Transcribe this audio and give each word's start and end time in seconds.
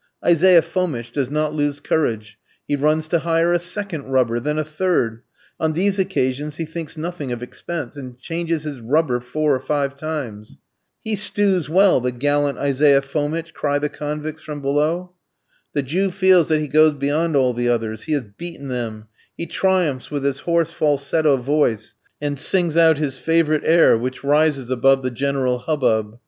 Isaiah 0.25 0.63
Fomitch 0.63 1.11
does 1.11 1.29
not 1.29 1.53
lose 1.53 1.79
courage, 1.79 2.39
he 2.67 2.75
runs 2.75 3.07
to 3.09 3.19
hire 3.19 3.53
a 3.53 3.59
second 3.59 4.05
rubber, 4.11 4.39
then 4.39 4.57
a 4.57 4.63
third; 4.63 5.21
on 5.59 5.73
these 5.73 5.99
occasions 5.99 6.55
he 6.55 6.65
thinks 6.65 6.97
nothing 6.97 7.31
of 7.31 7.43
expense, 7.43 7.95
and 7.95 8.17
changes 8.17 8.63
his 8.63 8.79
rubber 8.79 9.19
four 9.19 9.53
or 9.53 9.59
five 9.59 9.95
times. 9.95 10.57
"He 11.03 11.15
stews 11.15 11.69
well, 11.69 12.01
the 12.01 12.11
gallant 12.11 12.57
Isaiah 12.57 13.03
Fomitch," 13.03 13.53
cry 13.53 13.77
the 13.77 13.89
convicts 13.89 14.41
from 14.41 14.59
below. 14.59 15.13
The 15.73 15.83
Jew 15.83 16.09
feels 16.09 16.47
that 16.47 16.61
he 16.61 16.67
goes 16.67 16.95
beyond 16.95 17.35
all 17.35 17.53
the 17.53 17.69
others, 17.69 18.05
he 18.05 18.13
has 18.13 18.23
beaten 18.23 18.69
them; 18.69 19.05
he 19.37 19.45
triumphs 19.45 20.09
with 20.09 20.23
his 20.23 20.39
hoarse 20.39 20.71
falsetto 20.71 21.37
voice, 21.37 21.93
and 22.19 22.39
sings 22.39 22.75
out 22.75 22.97
his 22.97 23.19
favourite 23.19 23.61
air 23.65 23.95
which 23.95 24.23
rises 24.23 24.71
above 24.71 25.03
the 25.03 25.11
general 25.11 25.59
hubbub. 25.59 26.17